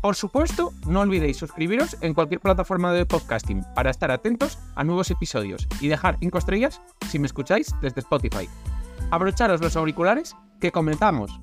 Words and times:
Por 0.00 0.16
supuesto, 0.16 0.72
no 0.86 1.00
olvidéis 1.00 1.36
suscribiros 1.36 1.94
en 2.00 2.14
cualquier 2.14 2.40
plataforma 2.40 2.90
de 2.94 3.04
podcasting 3.04 3.62
para 3.74 3.90
estar 3.90 4.10
atentos 4.10 4.58
a 4.74 4.82
nuevos 4.82 5.10
episodios 5.10 5.68
y 5.78 5.88
dejar 5.88 6.16
5 6.18 6.38
estrellas 6.38 6.80
si 7.10 7.18
me 7.18 7.26
escucháis 7.26 7.74
desde 7.82 8.00
Spotify. 8.00 8.48
Abrocharos 9.10 9.60
los 9.60 9.76
auriculares 9.76 10.34
que 10.58 10.72
comenzamos. 10.72 11.38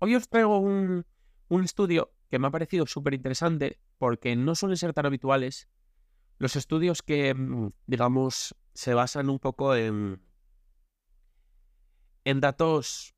Hoy 0.00 0.16
os 0.16 0.28
traigo 0.28 0.58
un, 0.58 1.06
un 1.48 1.62
estudio 1.62 2.10
que 2.28 2.40
me 2.40 2.48
ha 2.48 2.50
parecido 2.50 2.84
súper 2.86 3.14
interesante 3.14 3.78
porque 3.96 4.34
no 4.34 4.56
suelen 4.56 4.76
ser 4.76 4.92
tan 4.92 5.06
habituales 5.06 5.68
los 6.38 6.56
estudios 6.56 7.00
que, 7.02 7.32
mm, 7.32 7.70
digamos, 7.86 8.56
se 8.74 8.92
basan 8.92 9.30
un 9.30 9.38
poco 9.38 9.76
en, 9.76 10.20
en 12.24 12.40
datos 12.40 13.15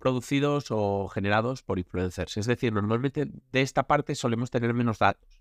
producidos 0.00 0.66
o 0.70 1.08
generados 1.08 1.62
por 1.62 1.78
influencers. 1.78 2.36
Es 2.38 2.46
decir, 2.46 2.72
normalmente 2.72 3.30
de 3.52 3.60
esta 3.62 3.86
parte 3.86 4.16
solemos 4.16 4.50
tener 4.50 4.74
menos 4.74 4.98
datos. 4.98 5.40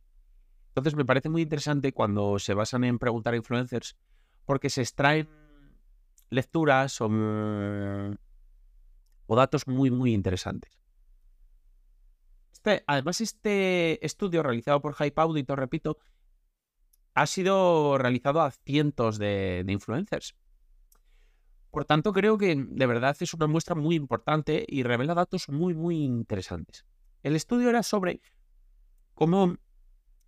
Entonces 0.67 0.95
me 0.95 1.05
parece 1.05 1.29
muy 1.29 1.41
interesante 1.41 1.93
cuando 1.93 2.37
se 2.37 2.53
basan 2.53 2.83
en 2.83 2.99
preguntar 2.99 3.33
a 3.33 3.37
influencers 3.37 3.95
porque 4.45 4.69
se 4.69 4.81
extraen 4.81 5.27
lecturas 6.29 7.01
o, 7.01 7.09
mm, 7.09 8.17
datos 9.29 9.67
muy, 9.67 9.89
muy 9.89 10.13
interesantes. 10.13 10.77
Este, 12.51 12.83
además, 12.87 13.21
este 13.21 14.05
estudio 14.05 14.43
realizado 14.43 14.81
por 14.81 14.93
Hype 14.95 15.21
Audit, 15.21 15.49
repito, 15.51 15.97
ha 17.13 17.25
sido 17.25 17.97
realizado 17.97 18.41
a 18.41 18.51
cientos 18.51 19.17
de 19.17 19.63
influencers. 19.67 20.35
Por 21.71 21.85
tanto, 21.85 22.13
creo 22.13 22.37
que 22.37 22.55
de 22.55 22.85
verdad 22.85 23.15
es 23.19 23.33
una 23.33 23.47
muestra 23.47 23.75
muy 23.75 23.95
importante 23.95 24.65
y 24.67 24.83
revela 24.83 25.13
datos 25.13 25.49
muy, 25.49 25.73
muy 25.73 26.03
interesantes. 26.03 26.85
El 27.21 27.35
estudio 27.35 27.69
era 27.69 27.83
sobre 27.83 28.21
cómo, 29.13 29.57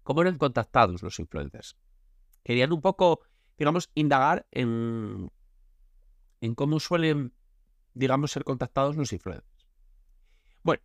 cómo 0.03 0.21
eran 0.21 0.37
contactados 0.37 1.01
los 1.01 1.19
influencers. 1.19 1.77
Querían 2.43 2.71
un 2.71 2.81
poco, 2.81 3.21
digamos, 3.57 3.89
indagar 3.95 4.47
en, 4.51 5.31
en 6.41 6.55
cómo 6.55 6.79
suelen, 6.79 7.33
digamos, 7.93 8.31
ser 8.31 8.43
contactados 8.43 8.95
los 8.95 9.11
influencers. 9.11 9.67
Bueno, 10.63 10.83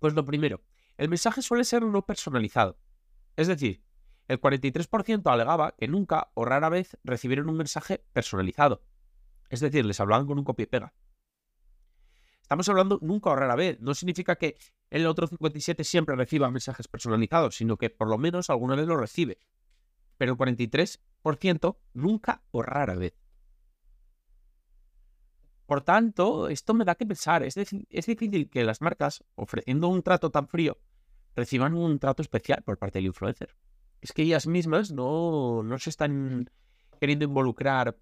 pues 0.00 0.14
lo 0.14 0.24
primero, 0.24 0.60
el 0.96 1.08
mensaje 1.08 1.42
suele 1.42 1.64
ser 1.64 1.82
no 1.82 2.04
personalizado. 2.04 2.78
Es 3.36 3.46
decir, 3.48 3.82
el 4.28 4.40
43% 4.40 5.30
alegaba 5.30 5.74
que 5.76 5.88
nunca 5.88 6.30
o 6.34 6.44
rara 6.44 6.68
vez 6.68 6.96
recibieron 7.04 7.48
un 7.48 7.56
mensaje 7.56 8.04
personalizado. 8.12 8.82
Es 9.52 9.60
decir, 9.60 9.84
les 9.84 10.00
hablaban 10.00 10.26
con 10.26 10.38
un 10.38 10.44
copia 10.44 10.62
y 10.62 10.66
pega. 10.66 10.94
Estamos 12.40 12.66
hablando 12.70 12.98
nunca 13.02 13.28
o 13.28 13.36
rara 13.36 13.54
vez. 13.54 13.78
No 13.80 13.92
significa 13.94 14.36
que 14.36 14.56
el 14.88 15.06
otro 15.06 15.26
57 15.26 15.84
siempre 15.84 16.16
reciba 16.16 16.50
mensajes 16.50 16.88
personalizados, 16.88 17.56
sino 17.56 17.76
que 17.76 17.90
por 17.90 18.08
lo 18.08 18.16
menos 18.16 18.48
alguna 18.48 18.76
vez 18.76 18.86
lo 18.86 18.96
recibe. 18.96 19.38
Pero 20.16 20.32
el 20.32 20.38
43% 20.38 21.76
nunca 21.92 22.42
o 22.50 22.62
rara 22.62 22.94
vez. 22.94 23.12
Por 25.66 25.82
tanto, 25.82 26.48
esto 26.48 26.72
me 26.72 26.86
da 26.86 26.94
que 26.94 27.04
pensar. 27.04 27.42
Es, 27.42 27.58
es 27.58 28.06
difícil 28.06 28.48
que 28.48 28.64
las 28.64 28.80
marcas, 28.80 29.22
ofreciendo 29.34 29.88
un 29.88 30.02
trato 30.02 30.30
tan 30.30 30.48
frío, 30.48 30.78
reciban 31.36 31.74
un 31.74 31.98
trato 31.98 32.22
especial 32.22 32.62
por 32.64 32.78
parte 32.78 33.00
del 33.00 33.06
influencer. 33.06 33.54
Es 34.00 34.12
que 34.12 34.22
ellas 34.22 34.46
mismas 34.46 34.92
no, 34.92 35.62
no 35.62 35.78
se 35.78 35.90
están 35.90 36.50
queriendo 36.98 37.26
involucrar 37.26 37.98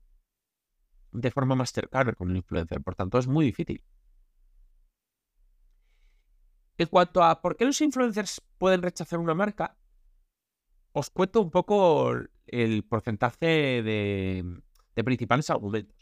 de 1.12 1.30
forma 1.30 1.54
más 1.54 1.72
cercana 1.72 2.12
con 2.12 2.30
el 2.30 2.36
influencer. 2.36 2.80
Por 2.82 2.94
tanto, 2.94 3.18
es 3.18 3.26
muy 3.26 3.46
difícil. 3.46 3.82
En 6.78 6.86
cuanto 6.86 7.22
a 7.22 7.42
por 7.42 7.56
qué 7.56 7.66
los 7.66 7.80
influencers 7.80 8.40
pueden 8.58 8.82
rechazar 8.82 9.18
una 9.18 9.34
marca, 9.34 9.76
os 10.92 11.10
cuento 11.10 11.40
un 11.42 11.50
poco 11.50 12.12
el 12.46 12.84
porcentaje 12.84 13.82
de, 13.82 14.62
principales 15.04 15.50
argumentos. 15.50 15.96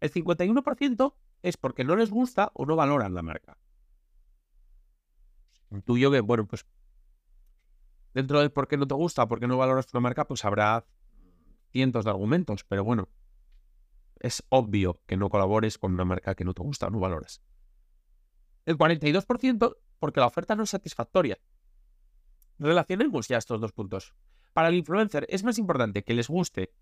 El 0.00 0.12
51% 0.12 1.14
es 1.42 1.56
porque 1.56 1.84
no 1.84 1.96
les 1.96 2.10
gusta 2.10 2.50
o 2.54 2.66
no 2.66 2.76
valoran 2.76 3.14
la 3.14 3.22
marca. 3.22 3.56
Intuyo 5.70 6.10
que, 6.10 6.20
bueno, 6.20 6.46
pues 6.46 6.66
dentro 8.14 8.40
del 8.40 8.50
por 8.50 8.68
qué 8.68 8.76
no 8.76 8.86
te 8.86 8.94
gusta 8.94 9.24
o 9.24 9.28
por 9.28 9.40
qué 9.40 9.46
no 9.46 9.56
valoras 9.56 9.92
una 9.92 10.00
marca, 10.00 10.26
pues 10.26 10.44
habrá 10.44 10.86
cientos 11.70 12.04
de 12.04 12.10
argumentos, 12.10 12.64
pero 12.64 12.84
bueno, 12.84 13.08
es 14.20 14.44
obvio 14.48 15.00
que 15.06 15.16
no 15.16 15.28
colabores 15.28 15.78
con 15.78 15.94
una 15.94 16.04
marca 16.04 16.34
que 16.34 16.44
no 16.44 16.54
te 16.54 16.62
gusta 16.62 16.86
o 16.86 16.90
no 16.90 17.00
valoras. 17.00 17.42
El 18.64 18.76
42% 18.76 19.76
porque 19.98 20.20
la 20.20 20.26
oferta 20.26 20.54
no 20.54 20.64
es 20.64 20.70
satisfactoria. 20.70 21.38
Relacionemos 22.58 23.28
ya 23.28 23.38
estos 23.38 23.60
dos 23.60 23.72
puntos. 23.72 24.14
Para 24.52 24.68
el 24.68 24.74
influencer 24.74 25.26
es 25.28 25.44
más 25.44 25.58
importante 25.58 26.02
que 26.02 26.14
les 26.14 26.28
guste 26.28 26.72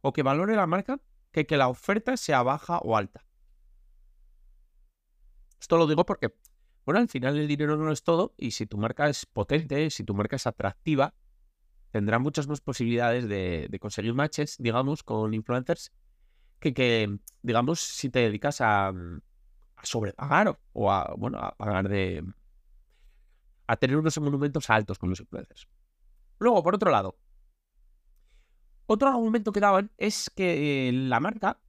o 0.00 0.12
que 0.12 0.22
valore 0.22 0.54
la 0.56 0.66
marca 0.66 1.00
que 1.32 1.46
que 1.46 1.56
la 1.56 1.68
oferta 1.68 2.16
sea 2.16 2.42
baja 2.42 2.78
o 2.78 2.96
alta. 2.96 3.24
Esto 5.60 5.76
lo 5.76 5.86
digo 5.86 6.06
porque, 6.06 6.34
bueno, 6.84 7.00
al 7.00 7.08
final 7.08 7.36
el 7.36 7.48
dinero 7.48 7.76
no 7.76 7.90
es 7.90 8.02
todo 8.02 8.34
y 8.36 8.52
si 8.52 8.66
tu 8.66 8.78
marca 8.78 9.08
es 9.08 9.26
potente, 9.26 9.90
si 9.90 10.04
tu 10.04 10.14
marca 10.14 10.36
es 10.36 10.46
atractiva, 10.46 11.14
tendrá 11.90 12.18
muchas 12.18 12.46
más 12.46 12.60
posibilidades 12.60 13.28
de, 13.28 13.66
de 13.68 13.78
conseguir 13.78 14.14
matches, 14.14 14.56
digamos, 14.58 15.02
con 15.02 15.34
influencers 15.34 15.92
que, 16.58 17.18
digamos, 17.42 17.80
si 17.80 18.10
te 18.10 18.20
dedicas 18.20 18.60
a, 18.60 18.92
mm, 18.92 19.20
a 19.76 19.86
sobrepagar 19.86 20.58
o 20.72 20.90
a, 20.90 21.14
bueno, 21.16 21.38
a 21.38 21.52
pagar 21.56 21.88
de... 21.88 22.24
a 23.66 23.76
tener 23.76 23.96
unos 23.96 24.18
monumentos 24.18 24.68
altos 24.70 24.98
con 24.98 25.10
los 25.10 25.20
influencers. 25.20 25.68
Luego, 26.38 26.62
por 26.62 26.74
otro 26.74 26.90
lado, 26.90 27.18
otro 28.86 29.08
argumento 29.08 29.52
que 29.52 29.60
daban 29.60 29.90
es 29.98 30.30
que 30.34 30.90
la 30.92 31.20
marca, 31.20 31.60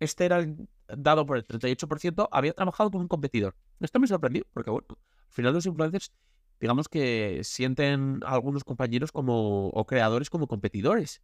este 0.00 0.24
era 0.24 0.44
dado 0.88 1.26
por 1.26 1.36
el 1.36 1.46
38%, 1.46 2.28
había 2.32 2.54
trabajado 2.54 2.90
con 2.90 3.02
un 3.02 3.08
competidor. 3.08 3.54
Esto 3.80 4.00
me 4.00 4.06
sorprendió, 4.06 4.44
porque 4.52 4.70
bueno, 4.70 4.86
al 4.90 5.32
final 5.32 5.52
los 5.52 5.66
influencers, 5.66 6.12
digamos 6.60 6.88
que 6.88 7.40
sienten 7.44 8.20
a 8.24 8.32
algunos 8.34 8.64
compañeros 8.64 9.12
como, 9.12 9.68
o 9.68 9.86
creadores 9.86 10.30
como 10.30 10.46
competidores. 10.46 11.22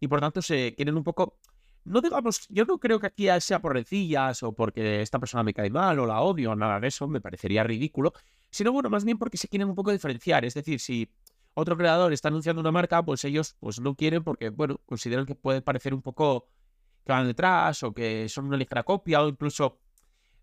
Y 0.00 0.08
por 0.08 0.20
tanto 0.20 0.42
se 0.42 0.74
quieren 0.74 0.96
un 0.96 1.04
poco 1.04 1.38
no 1.84 2.00
digamos, 2.00 2.46
yo 2.48 2.64
no 2.64 2.78
creo 2.78 3.00
que 3.00 3.06
aquí 3.06 3.28
sea 3.40 3.60
por 3.60 3.74
rencillas 3.74 4.42
o 4.42 4.52
porque 4.52 5.02
esta 5.02 5.18
persona 5.18 5.42
me 5.42 5.54
cae 5.54 5.70
mal 5.70 5.98
o 5.98 6.06
la 6.06 6.20
odio 6.20 6.52
o 6.52 6.56
nada 6.56 6.80
de 6.80 6.88
eso, 6.88 7.08
me 7.08 7.20
parecería 7.20 7.64
ridículo, 7.64 8.12
sino 8.50 8.72
bueno, 8.72 8.90
más 8.90 9.04
bien 9.04 9.18
porque 9.18 9.36
se 9.36 9.48
quieren 9.48 9.68
un 9.68 9.74
poco 9.74 9.92
diferenciar, 9.92 10.44
es 10.44 10.54
decir, 10.54 10.80
si 10.80 11.10
otro 11.54 11.76
creador 11.76 12.12
está 12.12 12.28
anunciando 12.28 12.60
una 12.60 12.72
marca, 12.72 13.02
pues 13.04 13.24
ellos 13.24 13.56
pues 13.60 13.80
no 13.80 13.94
quieren 13.94 14.22
porque, 14.22 14.50
bueno, 14.50 14.80
consideran 14.86 15.26
que 15.26 15.34
puede 15.34 15.62
parecer 15.62 15.94
un 15.94 16.02
poco 16.02 16.48
que 17.04 17.12
van 17.12 17.26
detrás 17.26 17.82
o 17.82 17.92
que 17.92 18.28
son 18.28 18.46
una 18.46 18.56
ligera 18.56 18.82
copia 18.82 19.22
o 19.22 19.28
incluso, 19.28 19.80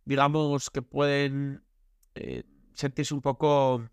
digamos, 0.05 0.69
que 0.69 0.81
pueden 0.81 1.63
eh, 2.15 2.43
sentirse 2.73 3.13
un 3.13 3.21
poco 3.21 3.89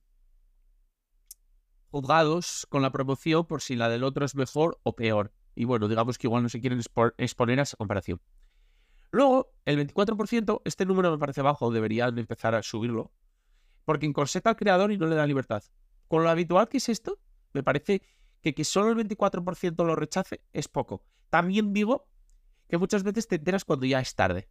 juzgados 1.91 2.67
con 2.69 2.83
la 2.83 2.91
promoción 2.91 3.47
por 3.47 3.63
si 3.63 3.77
la 3.77 3.89
del 3.89 4.03
otro 4.03 4.25
es 4.25 4.35
mejor 4.35 4.81
o 4.83 4.97
peor. 4.97 5.33
Y 5.55 5.65
bueno, 5.65 5.89
digamos 5.89 6.19
que 6.19 6.27
igual 6.27 6.43
no 6.43 6.49
se 6.49 6.61
quieren 6.61 6.81
exponer 7.19 7.61
a 7.61 7.63
esa 7.63 7.77
comparación. 7.77 8.21
Luego, 9.11 9.53
el 9.65 9.79
24%, 9.79 10.63
este 10.65 10.87
número 10.87 11.11
me 11.11 11.19
parece 11.19 11.43
bajo, 11.43 11.71
deberían 11.71 12.19
empezar 12.19 12.55
a 12.55 12.63
subirlo, 12.63 13.13
porque 13.85 14.07
encorseta 14.07 14.51
al 14.51 14.57
creador 14.57 14.91
y 14.91 14.99
no 14.99 15.07
le 15.07 15.15
da 15.15 15.27
libertad. 15.27 15.63
Con 16.09 16.25
lo 16.25 16.31
habitual 16.31 16.69
que 16.69 16.79
es 16.79 16.89
esto, 16.89 17.19
me 17.53 17.63
parece 17.63 18.03
que 18.43 18.55
que 18.55 18.65
solo 18.65 18.91
el 18.91 19.09
24% 19.09 19.85
lo 19.85 19.97
rechace 19.97 20.43
es 20.53 20.69
poco. 20.69 21.03
También 21.31 21.73
digo 21.73 22.07
que 22.69 22.77
muchas 22.77 23.03
veces 23.03 23.27
te 23.27 23.37
enteras 23.37 23.65
cuando 23.65 23.87
ya 23.87 24.01
es 24.01 24.15
tarde. 24.15 24.49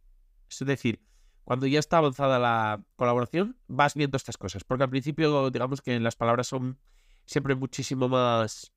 Es 0.50 0.58
decir, 0.66 1.00
cuando 1.44 1.66
ya 1.66 1.78
está 1.78 1.98
avanzada 1.98 2.38
la 2.38 2.84
colaboración, 2.96 3.56
vas 3.68 3.94
viendo 3.94 4.16
estas 4.16 4.36
cosas. 4.36 4.64
Porque 4.64 4.84
al 4.84 4.90
principio, 4.90 5.50
digamos 5.50 5.80
que 5.80 5.98
las 6.00 6.16
palabras 6.16 6.48
son 6.48 6.78
siempre 7.24 7.54
muchísimo 7.54 8.08
más 8.08 8.73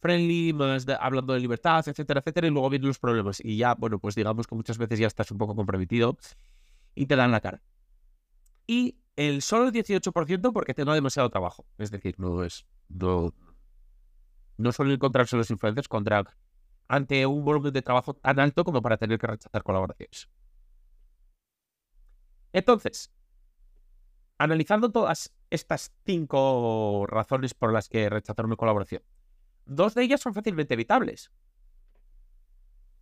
friendly, 0.00 0.54
hablando 0.98 1.34
de 1.34 1.40
libertad, 1.40 1.86
etcétera, 1.86 2.20
etcétera, 2.20 2.46
y 2.46 2.50
luego 2.50 2.70
vienen 2.70 2.88
los 2.88 2.98
problemas. 2.98 3.40
Y 3.44 3.56
ya, 3.56 3.74
bueno, 3.74 3.98
pues 3.98 4.14
digamos 4.14 4.46
que 4.46 4.54
muchas 4.54 4.78
veces 4.78 4.98
ya 4.98 5.06
estás 5.06 5.30
un 5.30 5.38
poco 5.38 5.54
comprometido 5.54 6.16
y 6.94 7.06
te 7.06 7.16
dan 7.16 7.30
la 7.30 7.40
cara. 7.40 7.62
Y 8.66 8.96
el 9.16 9.42
solo 9.42 9.68
el 9.68 9.72
18% 9.72 10.52
porque 10.52 10.74
tengo 10.74 10.92
demasiado 10.92 11.28
trabajo. 11.30 11.66
Es 11.78 11.90
decir, 11.90 12.14
no 12.18 12.42
es. 12.44 12.66
No, 12.88 13.34
no 14.56 14.72
suelen 14.72 14.94
encontrarse 14.94 15.36
los 15.36 15.50
influencers 15.50 15.88
contra 15.88 16.24
ante 16.88 17.24
un 17.26 17.44
volumen 17.44 17.72
de 17.72 17.82
trabajo 17.82 18.14
tan 18.14 18.40
alto 18.40 18.64
como 18.64 18.82
para 18.82 18.96
tener 18.96 19.18
que 19.18 19.26
rechazar 19.26 19.62
colaboraciones. 19.62 20.28
Entonces, 22.52 23.12
analizando 24.38 24.90
todas 24.90 25.32
estas 25.50 25.92
cinco 26.04 27.06
razones 27.06 27.54
por 27.54 27.72
las 27.72 27.88
que 27.88 28.08
rechazar 28.08 28.44
una 28.44 28.56
colaboración, 28.56 29.02
dos 29.66 29.94
de 29.94 30.02
ellas 30.02 30.20
son 30.20 30.34
fácilmente 30.34 30.74
evitables. 30.74 31.30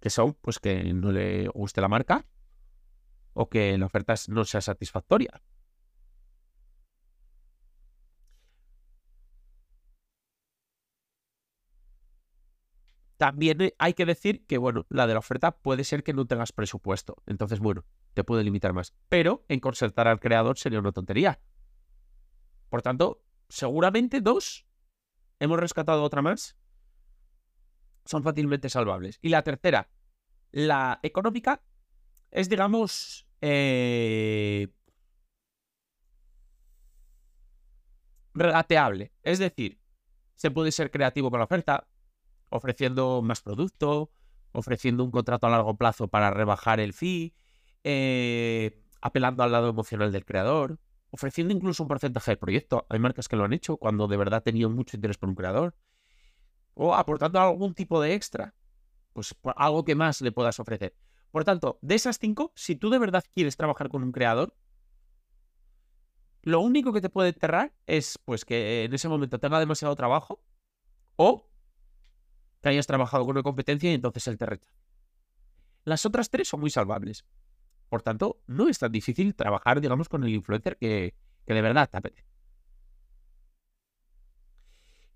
Que 0.01 0.11
son, 0.11 0.35
pues, 0.35 0.59
que 0.59 0.93
no 0.95 1.13
le 1.13 1.49
guste 1.49 1.81
la 1.81 1.89
marca 1.89 2.25
o 3.33 3.49
que 3.49 3.77
la 3.79 3.87
oferta 3.87 4.15
no 4.29 4.45
sea 4.45 4.61
satisfactoria. 4.61 5.43
También 13.19 13.61
eh, 13.61 13.75
hay 13.79 13.95
que 13.95 14.07
decir 14.07 14.47
que, 14.47 14.59
bueno, 14.59 14.87
la 14.89 15.09
de 15.09 15.13
la 15.13 15.19
oferta 15.19 15.51
puede 15.51 15.83
ser 15.83 16.05
que 16.05 16.13
no 16.13 16.27
tengas 16.27 16.53
presupuesto. 16.53 17.17
Entonces, 17.27 17.59
bueno, 17.59 17.85
te 18.15 18.23
puede 18.23 18.45
limitar 18.45 18.73
más. 18.73 18.95
Pero 19.09 19.45
en 19.49 19.59
concertar 19.59 20.07
al 20.07 20.21
creador 20.21 20.57
sería 20.57 20.79
una 20.79 20.93
tontería. 20.93 21.41
Por 22.71 22.81
tanto, 22.81 23.21
seguramente 23.49 24.21
dos. 24.21 24.68
Hemos 25.41 25.59
rescatado 25.59 26.03
otra 26.03 26.23
más. 26.23 26.57
Son 28.05 28.23
fácilmente 28.23 28.69
salvables. 28.69 29.19
Y 29.23 29.29
la 29.29 29.43
tercera, 29.43 29.89
la 30.51 30.99
económica, 31.03 31.63
es, 32.31 32.49
digamos, 32.49 33.27
eh, 33.41 34.69
regateable. 38.35 39.13
Es 39.23 39.39
decir, 39.39 39.79
se 40.35 40.51
puede 40.51 40.73
ser 40.73 40.91
creativo 40.91 41.31
con 41.31 41.41
la 41.41 41.45
oferta, 41.45 41.87
ofreciendo 42.51 43.23
más 43.23 43.43
producto, 43.43 44.11
ofreciendo 44.53 45.05
un 45.05 45.11
contrato 45.11 45.47
a 45.47 45.51
largo 45.51 45.77
plazo 45.77 46.09
para 46.09 46.31
rebajar 46.31 46.81
el 46.81 46.93
fee, 46.93 47.35
eh, 47.85 48.83
apelando 49.01 49.43
al 49.43 49.53
lado 49.53 49.69
emocional 49.69 50.13
del 50.13 50.25
creador, 50.25 50.79
ofreciendo 51.11 51.55
incluso 51.55 51.83
un 51.83 51.89
porcentaje 51.89 52.33
del 52.33 52.39
proyecto. 52.39 52.87
Hay 52.89 52.99
marcas 52.99 53.29
que 53.29 53.37
lo 53.37 53.45
han 53.45 53.53
hecho 53.53 53.77
cuando 53.77 54.07
de 54.09 54.17
verdad 54.17 54.43
tenían 54.43 54.73
mucho 54.75 54.97
interés 54.97 55.19
por 55.19 55.29
un 55.29 55.35
creador. 55.35 55.75
O 56.75 56.95
aportando 56.95 57.41
algún 57.41 57.75
tipo 57.75 58.01
de 58.01 58.15
extra. 58.15 58.55
Pues 59.13 59.35
algo 59.57 59.85
que 59.85 59.95
más 59.95 60.21
le 60.21 60.33
puedas 60.33 60.61
ofrecer. 60.61 60.95
Por 61.31 61.45
tanto, 61.45 61.79
de 61.83 61.95
esas 61.95 62.19
cinco, 62.19 62.53
si 62.55 62.77
tú 62.77 62.91
de 62.91 62.99
verdad 62.99 63.25
quieres 63.35 63.57
trabajar 63.57 63.89
con 63.89 64.03
un 64.03 64.13
creador, 64.13 64.55
lo 66.43 66.61
único 66.61 66.93
que 66.93 67.01
te 67.01 67.11
puede 67.11 67.31
enterrar 67.31 67.75
es 67.87 68.19
pues 68.25 68.45
que 68.45 68.85
en 68.85 68.95
ese 68.95 69.09
momento 69.09 69.39
tenga 69.39 69.59
demasiado 69.59 69.95
trabajo 69.97 70.43
o 71.17 71.51
que 72.63 72.69
hayas 72.69 72.87
trabajado 72.87 73.25
con 73.25 73.33
una 73.37 73.43
competencia 73.43 73.91
y 73.91 73.95
entonces 73.95 74.27
él 74.29 74.39
te 74.39 74.47
rechaza. 74.47 74.79
Las 75.85 76.07
otras 76.07 76.31
tres 76.31 76.49
son 76.49 76.61
muy 76.61 76.71
salvables. 76.71 77.25
Por 77.89 78.03
tanto, 78.03 78.41
no 78.47 78.69
es 78.69 78.79
tan 78.79 78.93
difícil 78.93 79.35
trabajar, 79.35 79.81
digamos, 79.81 80.09
con 80.09 80.25
el 80.25 80.35
influencer 80.35 80.77
que, 80.77 81.15
que 81.47 81.55
de 81.55 81.63
verdad 81.63 81.89
te 81.91 81.97
apetece. 81.97 82.29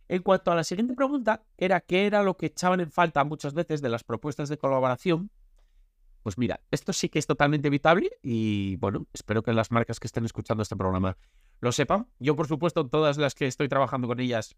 En 0.09 0.23
cuanto 0.23 0.53
a 0.53 0.55
la 0.55 0.65
siguiente 0.65 0.95
pregunta, 0.95 1.45
era 1.57 1.81
qué 1.81 2.07
era 2.07 2.23
lo 2.23 2.37
que 2.37 2.47
echaban 2.47 2.81
en 2.81 2.91
falta 2.91 3.25
muchas 3.25 3.55
veces 3.55 3.81
de 3.81 3.89
las 3.89 4.05
propuestas 4.05 4.49
de 4.49 4.59
colaboración. 4.59 5.31
Pues 6.23 6.39
mira, 6.39 6.61
esto 6.71 6.93
sí 6.93 7.09
que 7.09 7.19
es 7.19 7.27
totalmente 7.27 7.69
evitable 7.69 8.11
y 8.23 8.77
bueno, 8.77 9.07
espero 9.13 9.43
que 9.43 9.53
las 9.53 9.71
marcas 9.71 9.99
que 9.99 10.07
estén 10.07 10.25
escuchando 10.25 10.63
este 10.63 10.77
programa 10.77 11.17
lo 11.61 11.73
sepan. 11.73 12.09
Yo, 12.19 12.37
por 12.37 12.47
supuesto, 12.47 12.87
todas 12.89 13.17
las 13.17 13.35
que 13.35 13.47
estoy 13.47 13.69
trabajando 13.69 14.07
con 14.07 14.21
ellas, 14.21 14.55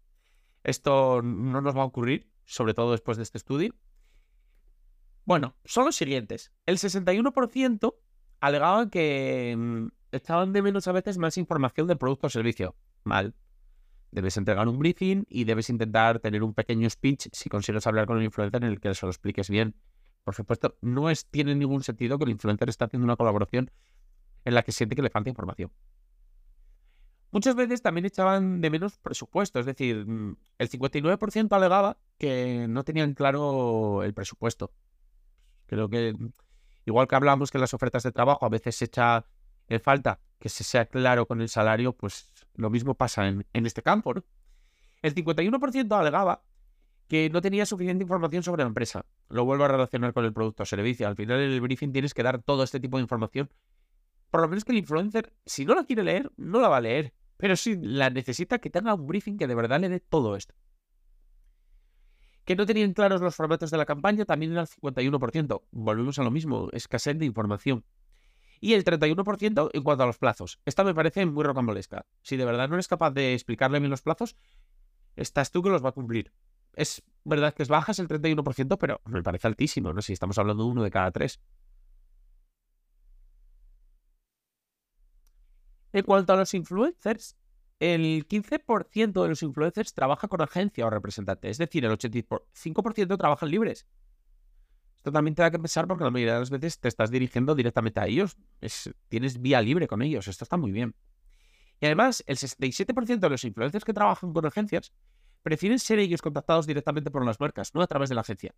esto 0.63 1.21
no 1.21 1.61
nos 1.61 1.75
va 1.75 1.83
a 1.83 1.85
ocurrir, 1.85 2.29
sobre 2.43 2.73
todo 2.73 2.91
después 2.91 3.17
de 3.17 3.23
este 3.23 3.37
estudio. 3.37 3.73
Bueno, 5.23 5.55
son 5.63 5.85
los 5.85 5.95
siguientes. 5.95 6.51
El 6.65 6.77
61% 6.77 7.95
alegaban 8.45 8.89
que 8.89 9.55
mm, 9.57 9.87
echaban 10.11 10.53
de 10.53 10.61
menos 10.61 10.87
a 10.87 10.91
veces 10.91 11.17
más 11.17 11.37
información 11.37 11.87
del 11.87 11.97
producto 11.97 12.27
o 12.27 12.29
servicio. 12.29 12.75
Mal. 13.03 13.33
Debes 14.11 14.37
entregar 14.37 14.67
un 14.67 14.77
briefing 14.79 15.25
y 15.27 15.43
debes 15.43 15.69
intentar 15.69 16.19
tener 16.19 16.43
un 16.43 16.53
pequeño 16.53 16.89
speech 16.89 17.27
si 17.31 17.49
consigues 17.49 17.85
hablar 17.87 18.05
con 18.05 18.17
el 18.17 18.23
influencer 18.23 18.63
en 18.63 18.69
el 18.69 18.79
que 18.79 18.93
se 18.93 19.05
lo 19.05 19.11
expliques 19.11 19.49
bien. 19.49 19.75
Por 20.23 20.35
supuesto, 20.35 20.77
no 20.81 21.07
tiene 21.31 21.55
ningún 21.55 21.83
sentido 21.83 22.17
que 22.17 22.25
el 22.25 22.31
influencer 22.31 22.69
esté 22.69 22.85
haciendo 22.85 23.03
una 23.05 23.15
colaboración 23.15 23.71
en 24.45 24.53
la 24.53 24.61
que 24.61 24.71
siente 24.71 24.95
que 24.95 25.01
le 25.01 25.09
falta 25.09 25.29
información. 25.29 25.71
Muchas 27.31 27.55
veces 27.55 27.81
también 27.81 28.05
echaban 28.05 28.61
de 28.61 28.69
menos 28.69 28.97
presupuesto, 28.99 29.59
es 29.59 29.65
decir, 29.65 30.05
mm, 30.05 30.37
el 30.59 30.69
59% 30.69 31.55
alegaba 31.55 31.97
que 32.17 32.67
no 32.69 32.83
tenían 32.83 33.13
claro 33.15 34.03
el 34.03 34.13
presupuesto. 34.13 34.71
Creo 35.65 35.89
que, 35.89 36.13
mm, 36.13 36.29
igual 36.85 37.07
que 37.07 37.15
hablamos 37.15 37.51
que 37.51 37.57
las 37.57 37.73
ofertas 37.73 38.03
de 38.03 38.11
trabajo 38.11 38.45
a 38.45 38.49
veces 38.49 38.75
se 38.75 38.85
echa 38.85 39.25
en 39.67 39.81
falta 39.81 40.19
que 40.39 40.49
se 40.49 40.63
sea 40.63 40.85
claro 40.85 41.25
con 41.25 41.41
el 41.41 41.49
salario, 41.49 41.93
pues 41.93 42.31
lo 42.55 42.69
mismo 42.69 42.95
pasa 42.95 43.27
en, 43.27 43.45
este 43.53 43.81
campo. 43.81 44.13
¿no? 44.13 44.23
El 45.01 45.15
51% 45.15 45.99
alegaba 45.99 46.43
que 47.07 47.29
no 47.29 47.41
tenía 47.41 47.65
suficiente 47.65 48.03
información 48.03 48.43
sobre 48.43 48.63
la 48.63 48.67
empresa. 48.67 49.05
Lo 49.29 49.45
vuelvo 49.45 49.65
a 49.65 49.67
relacionar 49.67 50.13
con 50.13 50.25
el 50.25 50.33
producto 50.33 50.63
o 50.63 50.65
servicio. 50.65 51.07
Al 51.07 51.15
final 51.15 51.39
en 51.39 51.51
el 51.51 51.61
briefing 51.61 51.91
tienes 51.91 52.13
que 52.13 52.23
dar 52.23 52.41
todo 52.41 52.63
este 52.63 52.79
tipo 52.79 52.97
de 52.97 53.03
información. 53.03 53.49
Por 54.31 54.41
lo 54.41 54.47
menos 54.47 54.65
que 54.65 54.71
el 54.71 54.79
influencer, 54.79 55.33
si 55.45 55.65
no 55.65 55.75
la 55.75 55.85
quiere 55.85 56.03
leer, 56.03 56.31
no 56.37 56.59
la 56.59 56.67
va 56.67 56.77
a 56.77 56.81
leer. 56.81 57.13
Pero 57.37 57.55
si 57.55 57.75
la 57.75 58.09
necesita 58.09 58.59
que 58.59 58.69
tenga 58.69 58.93
un 58.93 59.07
briefing 59.07 59.37
que 59.37 59.47
de 59.47 59.55
verdad 59.55 59.79
le 59.79 59.89
dé 59.89 59.99
todo 59.99 60.35
esto 60.35 60.55
que 62.45 62.55
no 62.55 62.65
tenían 62.65 62.93
claros 62.93 63.21
los 63.21 63.35
formatos 63.35 63.71
de 63.71 63.77
la 63.77 63.85
campaña 63.85 64.23
también 64.23 64.51
era 64.51 64.61
el 64.61 64.67
51%. 64.67 65.63
Volvemos 65.71 66.19
a 66.19 66.23
lo 66.23 66.31
mismo, 66.31 66.69
escasez 66.71 67.17
de 67.17 67.25
información. 67.25 67.83
Y 68.61 68.73
el 68.73 68.85
31% 68.85 69.69
en 69.73 69.83
cuanto 69.83 70.03
a 70.03 70.07
los 70.07 70.17
plazos. 70.17 70.59
Esta 70.65 70.83
me 70.83 70.93
parece 70.93 71.25
muy 71.25 71.43
rocambolesca. 71.43 72.05
Si 72.21 72.37
de 72.37 72.45
verdad 72.45 72.69
no 72.69 72.75
eres 72.75 72.87
capaz 72.87 73.11
de 73.11 73.33
explicarle 73.33 73.79
bien 73.79 73.89
los 73.91 74.01
plazos, 74.01 74.37
estás 75.15 75.51
tú 75.51 75.61
que 75.61 75.69
los 75.69 75.83
va 75.83 75.89
a 75.89 75.93
cumplir. 75.93 76.31
Es 76.73 77.03
verdad 77.23 77.53
que 77.53 77.63
es 77.63 77.69
bajas 77.69 77.99
el 77.99 78.07
31%, 78.07 78.77
pero 78.77 79.01
me 79.05 79.23
parece 79.23 79.47
altísimo, 79.47 79.91
¿no? 79.91 80.01
Si 80.01 80.13
estamos 80.13 80.37
hablando 80.37 80.63
de 80.63 80.69
uno 80.69 80.83
de 80.83 80.91
cada 80.91 81.11
tres. 81.11 81.39
En 85.93 86.03
cuanto 86.03 86.33
a 86.33 86.35
los 86.35 86.53
influencers, 86.53 87.37
el 87.79 88.27
15% 88.27 89.21
de 89.21 89.27
los 89.27 89.43
influencers 89.43 89.93
trabaja 89.93 90.27
con 90.27 90.41
agencia 90.41 90.85
o 90.85 90.89
representante, 90.89 91.49
es 91.49 91.57
decir, 91.57 91.83
el 91.85 91.91
85% 91.91 93.17
trabajan 93.17 93.49
libres. 93.49 93.85
Esto 94.95 95.11
también 95.11 95.35
te 95.35 95.41
da 95.41 95.51
que 95.51 95.59
pensar 95.59 95.87
porque 95.87 96.03
la 96.03 96.09
mayoría 96.09 96.33
de 96.33 96.39
las 96.39 96.49
veces 96.49 96.79
te 96.79 96.87
estás 96.87 97.11
dirigiendo 97.11 97.53
directamente 97.53 97.99
a 97.99 98.07
ellos, 98.07 98.37
tienes 99.07 99.41
vía 99.41 99.61
libre 99.61 99.87
con 99.87 100.01
ellos, 100.01 100.27
esto 100.27 100.43
está 100.43 100.57
muy 100.57 100.71
bien. 100.71 100.95
Y 101.79 101.85
además, 101.85 102.23
el 102.25 102.37
67% 102.37 103.19
de 103.19 103.29
los 103.29 103.43
influencers 103.43 103.83
que 103.83 103.93
trabajan 103.93 104.33
con 104.33 104.45
agencias 104.45 104.93
prefieren 105.43 105.77
ser 105.77 105.99
ellos 105.99 106.21
contactados 106.21 106.65
directamente 106.65 107.11
por 107.11 107.23
las 107.25 107.39
marcas, 107.39 107.75
no 107.75 107.81
a 107.81 107.87
través 107.87 108.09
de 108.09 108.15
la 108.15 108.21
agencia. 108.21 108.55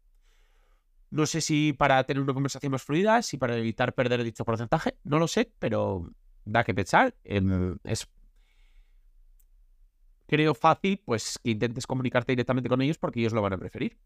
No 1.09 1.25
sé 1.25 1.41
si 1.41 1.73
para 1.73 2.03
tener 2.03 2.21
una 2.21 2.33
conversación 2.33 2.71
más 2.71 2.83
fluida, 2.83 3.21
si 3.23 3.37
para 3.37 3.57
evitar 3.57 3.93
perder 3.93 4.23
dicho 4.23 4.45
porcentaje, 4.45 4.97
no 5.03 5.19
lo 5.19 5.27
sé, 5.27 5.51
pero 5.57 6.09
da 6.45 6.63
que 6.63 6.73
pensar. 6.73 7.15
Es 7.23 8.07
creo 10.27 10.53
fácil 10.53 11.01
pues 11.03 11.39
que 11.43 11.51
intentes 11.51 11.87
comunicarte 11.87 12.33
directamente 12.33 12.69
con 12.69 12.81
ellos 12.81 12.97
porque 12.97 13.19
ellos 13.19 13.33
lo 13.33 13.41
van 13.41 13.53
a 13.53 13.57
preferir. 13.57 13.97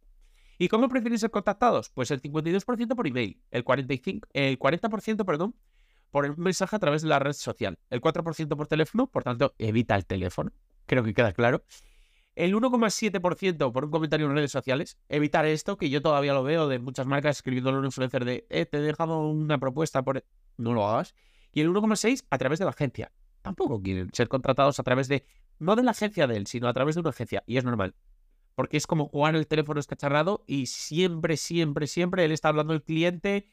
¿Y 0.58 0.68
cómo 0.68 0.88
prefieren 0.88 1.18
ser 1.18 1.32
contactados? 1.32 1.90
Pues 1.90 2.12
el 2.12 2.22
52% 2.22 2.96
por 2.96 3.08
email, 3.08 3.42
el, 3.50 3.64
45, 3.64 4.28
el 4.34 4.60
40% 4.60 5.26
perdón, 5.26 5.56
por 6.12 6.30
un 6.30 6.36
mensaje 6.38 6.76
a 6.76 6.80
través 6.80 7.02
de 7.02 7.08
la 7.08 7.20
red 7.20 7.34
social, 7.34 7.80
el 7.90 8.00
4% 8.00 8.56
por 8.56 8.68
teléfono, 8.68 9.08
por 9.08 9.24
tanto, 9.24 9.56
evita 9.58 9.96
el 9.96 10.06
teléfono, 10.06 10.52
creo 10.86 11.04
que 11.04 11.14
queda 11.14 11.34
claro. 11.34 11.64
El 12.36 12.56
1,7% 12.56 13.72
por 13.72 13.86
un 13.86 13.92
comentario 13.92 14.28
en 14.28 14.36
redes 14.36 14.52
sociales, 14.52 14.98
evitar 15.10 15.46
esto, 15.46 15.78
que 15.78 15.90
yo 15.90 16.02
todavía 16.02 16.34
lo 16.34 16.44
veo 16.44 16.68
de 16.68 16.80
muchas 16.80 17.06
marcas 17.06 17.38
escribiendo 17.38 17.72
a 17.72 17.80
un 17.80 17.86
influencer 17.86 18.24
de, 18.24 18.46
eh, 18.50 18.66
te 18.66 18.78
he 18.78 18.82
dejado 18.82 19.28
una 19.30 19.58
propuesta 19.58 20.02
por... 20.04 20.18
E-". 20.18 20.26
No 20.58 20.74
lo 20.74 20.88
hagas. 20.88 21.14
Y 21.52 21.62
el 21.62 21.70
1,6% 21.70 22.28
a 22.30 22.38
través 22.38 22.60
de 22.60 22.66
la 22.66 22.72
agencia. 22.72 23.12
Tampoco 23.42 23.82
quieren 23.82 24.10
ser 24.14 24.30
contratados 24.30 24.80
a 24.80 24.84
través 24.84 25.08
de 25.08 25.26
no 25.62 25.76
de 25.76 25.84
la 25.84 25.92
agencia 25.92 26.28
de 26.28 26.38
él, 26.38 26.48
sino 26.48 26.68
a 26.68 26.74
través 26.74 26.96
de 26.96 27.02
una 27.02 27.12
agencia, 27.12 27.44
y 27.46 27.58
es 27.58 27.64
normal. 27.64 27.96
porque 28.56 28.78
es 28.78 28.86
como 28.86 29.08
jugar 29.08 29.36
el 29.36 29.48
teléfono 29.48 29.80
escacharrado 29.80 30.44
y 30.46 30.66
siempre, 30.68 31.38
siempre, 31.38 31.88
siempre 31.88 32.26
él 32.26 32.32
está 32.32 32.50
hablando 32.50 32.74
al 32.74 32.84
cliente. 32.84 33.48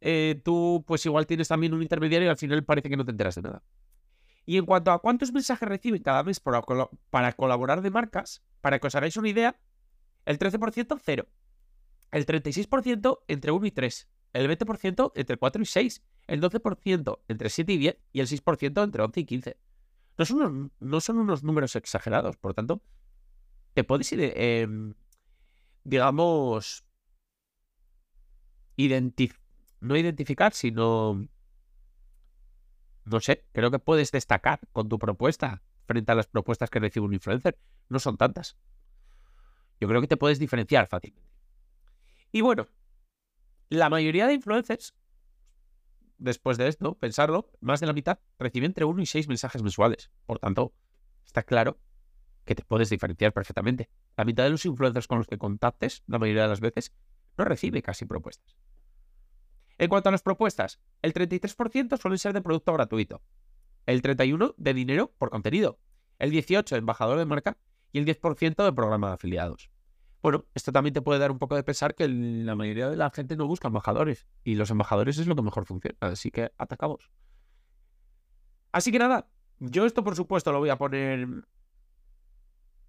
eh, 0.00 0.40
tú, 0.44 0.84
pues 0.86 1.04
igual 1.06 1.26
tienes 1.26 1.48
también 1.48 1.74
un 1.74 1.82
intermediario 1.82 2.28
y 2.28 2.30
al 2.30 2.36
final 2.36 2.64
parece 2.64 2.88
que 2.88 2.96
no 2.96 3.04
te 3.04 3.10
enteras 3.10 3.34
de 3.34 3.42
nada. 3.42 3.62
Y 4.46 4.58
en 4.58 4.64
cuanto 4.64 4.92
a 4.92 5.00
cuántos 5.00 5.32
mensajes 5.32 5.68
reciben 5.68 6.02
cada 6.02 6.22
mes 6.22 6.38
para, 6.40 6.62
colaborar 7.32 7.82
de 7.82 7.90
marcas, 7.90 8.44
para 8.60 8.78
que 8.78 8.86
os 8.86 8.94
hagáis 8.94 9.16
una 9.16 9.28
idea, 9.28 9.58
el 10.24 10.38
13% 10.38 11.00
cero. 11.04 11.26
El 12.12 12.24
36% 12.24 13.18
entre 13.26 13.50
1 13.50 13.66
y 13.66 13.70
3. 13.72 14.08
El 14.32 14.48
20% 14.48 15.12
entre 15.16 15.36
4 15.36 15.62
y 15.62 15.66
6. 15.66 16.02
El 16.28 16.40
12% 16.40 17.18
entre 17.26 17.50
7 17.50 17.72
y 17.72 17.78
10. 17.78 17.98
Y 18.12 18.20
el 18.20 18.28
6% 18.28 18.84
entre 18.84 19.02
11 19.02 19.20
y 19.20 19.24
15. 19.24 19.56
No 20.18 20.24
son 20.24 20.40
unos, 20.40 20.70
no 20.80 21.00
son 21.00 21.18
unos 21.18 21.42
números 21.42 21.76
exagerados. 21.76 22.36
Por 22.36 22.54
tanto, 22.54 22.82
te 23.74 23.84
puedes 23.84 24.12
eh, 24.12 24.66
digamos, 25.84 26.84
no 29.80 29.96
identificar, 29.96 30.52
sino, 30.52 31.28
no 33.04 33.20
sé, 33.20 33.44
creo 33.52 33.70
que 33.70 33.78
puedes 33.78 34.10
destacar 34.12 34.60
con 34.72 34.88
tu 34.88 34.98
propuesta 34.98 35.62
frente 35.86 36.12
a 36.12 36.14
las 36.14 36.26
propuestas 36.26 36.70
que 36.70 36.80
recibe 36.80 37.06
un 37.06 37.14
influencer. 37.14 37.58
No 37.88 37.98
son 37.98 38.16
tantas. 38.16 38.56
Yo 39.80 39.88
creo 39.88 40.00
que 40.00 40.08
te 40.08 40.16
puedes 40.16 40.38
diferenciar 40.38 40.88
fácilmente. 40.88 41.30
Y 42.32 42.40
bueno, 42.40 42.66
la 43.68 43.88
mayoría 43.88 44.26
de 44.26 44.34
influencers, 44.34 44.94
después 46.18 46.58
de 46.58 46.68
esto, 46.68 46.94
pensarlo, 46.98 47.50
más 47.60 47.80
de 47.80 47.86
la 47.86 47.92
mitad 47.92 48.18
recibe 48.38 48.66
entre 48.66 48.84
1 48.84 49.02
y 49.02 49.06
6 49.06 49.28
mensajes 49.28 49.62
mensuales. 49.62 50.10
Por 50.26 50.38
tanto, 50.38 50.74
está 51.24 51.42
claro 51.42 51.78
que 52.44 52.54
te 52.54 52.64
puedes 52.64 52.90
diferenciar 52.90 53.32
perfectamente. 53.32 53.90
La 54.16 54.24
mitad 54.24 54.44
de 54.44 54.50
los 54.50 54.64
influencers 54.64 55.06
con 55.08 55.18
los 55.18 55.26
que 55.26 55.38
contactes, 55.38 56.02
la 56.06 56.18
mayoría 56.18 56.42
de 56.42 56.48
las 56.48 56.60
veces, 56.60 56.92
no 57.36 57.44
recibe 57.44 57.82
casi 57.82 58.06
propuestas. 58.06 58.56
En 59.78 59.88
cuanto 59.88 60.08
a 60.08 60.12
las 60.12 60.22
propuestas, 60.22 60.80
el 61.02 61.12
33% 61.12 62.00
suelen 62.00 62.18
ser 62.18 62.32
de 62.32 62.40
producto 62.40 62.72
gratuito, 62.72 63.22
el 63.84 64.00
31% 64.00 64.54
de 64.56 64.74
dinero 64.74 65.12
por 65.18 65.30
contenido, 65.30 65.78
el 66.18 66.32
18% 66.32 66.70
de 66.70 66.78
embajador 66.78 67.18
de 67.18 67.26
marca 67.26 67.58
y 67.92 67.98
el 67.98 68.06
10% 68.06 68.64
de 68.64 68.72
programa 68.72 69.08
de 69.08 69.14
afiliados. 69.14 69.70
Bueno, 70.26 70.44
esto 70.56 70.72
también 70.72 70.92
te 70.92 71.02
puede 71.02 71.20
dar 71.20 71.30
un 71.30 71.38
poco 71.38 71.54
de 71.54 71.62
pensar 71.62 71.94
que 71.94 72.08
la 72.08 72.56
mayoría 72.56 72.90
de 72.90 72.96
la 72.96 73.10
gente 73.10 73.36
no 73.36 73.46
busca 73.46 73.68
embajadores 73.68 74.26
y 74.42 74.56
los 74.56 74.72
embajadores 74.72 75.18
es 75.18 75.28
lo 75.28 75.36
que 75.36 75.42
mejor 75.42 75.66
funciona, 75.66 75.96
así 76.00 76.32
que 76.32 76.50
atacamos. 76.58 77.12
Así 78.72 78.90
que 78.90 78.98
nada, 78.98 79.28
yo 79.60 79.86
esto 79.86 80.02
por 80.02 80.16
supuesto 80.16 80.50
lo 80.50 80.58
voy 80.58 80.70
a 80.70 80.78
poner 80.78 81.28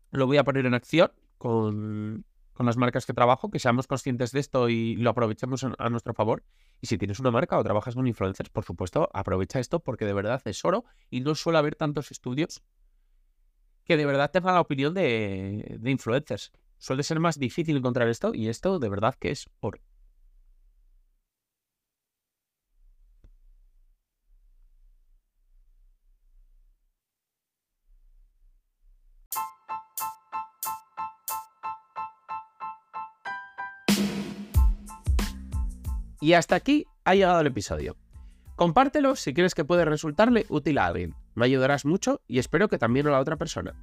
lo 0.10 0.26
voy 0.26 0.38
a 0.38 0.44
poner 0.44 0.66
en 0.66 0.74
acción 0.74 1.12
con, 1.38 2.26
con 2.54 2.66
las 2.66 2.76
marcas 2.76 3.06
que 3.06 3.14
trabajo, 3.14 3.52
que 3.52 3.60
seamos 3.60 3.86
conscientes 3.86 4.32
de 4.32 4.40
esto 4.40 4.68
y 4.68 4.96
lo 4.96 5.12
aprovechemos 5.12 5.64
a, 5.64 5.90
nuestro 5.92 6.16
favor. 6.16 6.44
Y 6.82 6.88
si 6.88 6.98
tienes 6.98 7.20
una 7.20 7.30
marca 7.30 7.60
o 7.60 7.64
trabajas 7.64 7.94
con 7.94 8.08
influencers, 8.08 8.50
por 8.50 8.66
supuesto, 8.66 9.12
aprovecha 9.14 9.60
esto 9.60 9.80
porque 9.80 10.06
de 10.06 10.14
verdad 10.14 10.42
es 10.46 10.66
oro 10.66 10.86
y 11.12 11.22
no 11.22 11.36
suele 11.36 11.60
haber 11.60 11.76
tantos 11.76 12.10
estudios 12.10 12.64
que 13.84 13.96
de 13.96 14.08
verdad 14.08 14.32
tengan 14.32 14.56
la 14.56 14.62
opinión 14.62 14.96
de, 14.96 15.78
de 15.80 15.92
influencers. 15.92 16.52
Suele 16.78 17.04
ser 17.04 17.20
más 17.20 17.40
difícil 17.40 17.78
encontrar 17.78 18.08
esto 18.08 18.34
y 18.34 18.50
esto 18.50 18.80
de 18.80 18.90
verdad 18.90 19.16
que 19.20 19.32
es 19.32 19.48
oro. 19.60 19.80
Y 36.20 36.34
hasta 36.34 36.56
aquí 36.56 36.86
ha 37.06 37.14
llegado 37.16 37.40
el 37.42 37.48
episodio. 37.48 37.96
Compártelo 38.56 39.16
si 39.16 39.34
crees 39.34 39.54
que 39.54 39.66
puede 39.66 39.86
resultarle 39.86 40.46
útil 40.50 40.80
a 40.80 40.88
alguien. 40.88 41.16
Me 41.36 41.46
ayudarás 41.46 41.86
mucho 41.86 42.22
y 42.28 42.40
espero 42.40 42.68
que 42.68 42.80
también 42.80 43.08
a 43.08 43.12
la 43.12 43.20
otra 43.20 43.38
persona. 43.38 43.76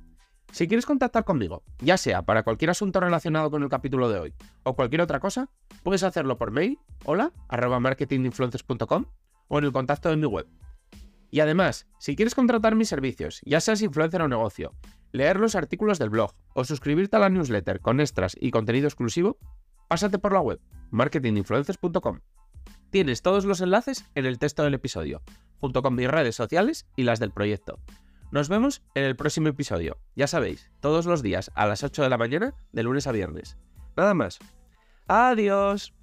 Si 0.52 0.68
quieres 0.68 0.86
contactar 0.86 1.24
conmigo, 1.24 1.62
ya 1.80 1.96
sea 1.96 2.22
para 2.22 2.42
cualquier 2.42 2.70
asunto 2.70 3.00
relacionado 3.00 3.50
con 3.50 3.62
el 3.62 3.68
capítulo 3.68 4.08
de 4.08 4.20
hoy 4.20 4.34
o 4.62 4.74
cualquier 4.74 5.00
otra 5.00 5.20
cosa, 5.20 5.50
puedes 5.82 6.02
hacerlo 6.02 6.38
por 6.38 6.52
mail, 6.52 6.78
hola, 7.04 7.32
marketinginfluencers.com 7.80 9.06
o 9.48 9.58
en 9.58 9.64
el 9.64 9.72
contacto 9.72 10.10
de 10.10 10.16
mi 10.16 10.26
web. 10.26 10.46
Y 11.30 11.40
además, 11.40 11.88
si 11.98 12.14
quieres 12.14 12.36
contratar 12.36 12.76
mis 12.76 12.88
servicios, 12.88 13.40
ya 13.44 13.60
seas 13.60 13.82
influencer 13.82 14.22
o 14.22 14.28
negocio, 14.28 14.72
leer 15.10 15.40
los 15.40 15.56
artículos 15.56 15.98
del 15.98 16.10
blog 16.10 16.32
o 16.54 16.64
suscribirte 16.64 17.16
a 17.16 17.20
la 17.20 17.28
newsletter 17.28 17.80
con 17.80 18.00
extras 18.00 18.36
y 18.38 18.52
contenido 18.52 18.86
exclusivo, 18.86 19.38
pásate 19.88 20.20
por 20.20 20.32
la 20.32 20.40
web 20.40 20.60
marketinginfluencers.com. 20.92 22.20
Tienes 22.90 23.22
todos 23.22 23.44
los 23.44 23.60
enlaces 23.60 24.04
en 24.14 24.26
el 24.26 24.38
texto 24.38 24.62
del 24.62 24.74
episodio, 24.74 25.22
junto 25.58 25.82
con 25.82 25.96
mis 25.96 26.08
redes 26.08 26.36
sociales 26.36 26.86
y 26.94 27.02
las 27.02 27.18
del 27.18 27.32
proyecto. 27.32 27.80
Nos 28.34 28.48
vemos 28.48 28.82
en 28.96 29.04
el 29.04 29.14
próximo 29.14 29.46
episodio, 29.46 29.96
ya 30.16 30.26
sabéis, 30.26 30.68
todos 30.80 31.06
los 31.06 31.22
días 31.22 31.52
a 31.54 31.66
las 31.66 31.84
8 31.84 32.02
de 32.02 32.08
la 32.08 32.18
mañana, 32.18 32.52
de 32.72 32.82
lunes 32.82 33.06
a 33.06 33.12
viernes. 33.12 33.56
Nada 33.96 34.12
más. 34.12 34.40
Adiós. 35.06 35.94